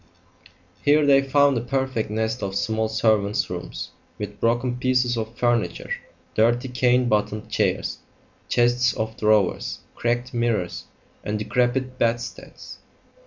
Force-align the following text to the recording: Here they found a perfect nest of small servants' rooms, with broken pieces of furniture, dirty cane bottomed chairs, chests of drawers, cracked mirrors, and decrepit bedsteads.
Here 0.81 1.05
they 1.05 1.21
found 1.21 1.55
a 1.59 1.61
perfect 1.61 2.09
nest 2.09 2.41
of 2.41 2.55
small 2.55 2.89
servants' 2.89 3.51
rooms, 3.51 3.91
with 4.17 4.39
broken 4.39 4.77
pieces 4.77 5.15
of 5.15 5.37
furniture, 5.37 5.91
dirty 6.33 6.69
cane 6.69 7.07
bottomed 7.07 7.51
chairs, 7.51 7.99
chests 8.49 8.93
of 8.93 9.15
drawers, 9.15 9.77
cracked 9.93 10.33
mirrors, 10.33 10.85
and 11.23 11.37
decrepit 11.37 11.99
bedsteads. 11.99 12.79